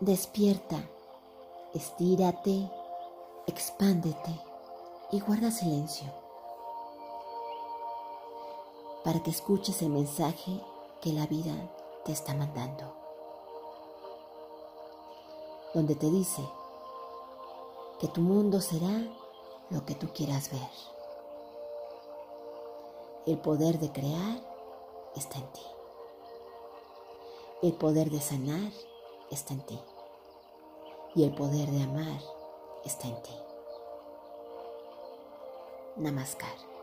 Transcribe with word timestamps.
despierta, 0.00 0.88
estírate, 1.74 2.70
expándete 3.48 4.40
y 5.10 5.18
guarda 5.18 5.50
silencio 5.50 6.06
para 9.02 9.20
que 9.22 9.30
escuches 9.30 9.82
el 9.82 9.88
mensaje 9.88 10.60
que 11.00 11.12
la 11.12 11.26
vida 11.26 11.52
te 12.04 12.12
está 12.12 12.32
mandando, 12.34 12.94
donde 15.74 15.96
te 15.96 16.08
dice 16.10 16.42
que 17.98 18.06
tu 18.06 18.20
mundo 18.20 18.60
será 18.60 19.02
lo 19.70 19.84
que 19.84 19.96
tú 19.96 20.08
quieras 20.14 20.52
ver. 20.52 20.70
El 23.26 23.38
poder 23.38 23.80
de 23.80 23.90
crear 23.90 24.40
está 25.16 25.38
en 25.38 25.52
ti. 25.52 25.62
El 27.62 27.72
poder 27.72 28.10
de 28.10 28.20
sanar 28.20 28.70
está 29.30 29.54
en 29.54 29.60
ti. 29.66 29.78
Y 31.14 31.24
el 31.24 31.34
poder 31.34 31.70
de 31.70 31.82
amar 31.82 32.20
está 32.84 33.08
en 33.08 33.22
ti. 33.22 33.34
Namaskar. 35.96 36.77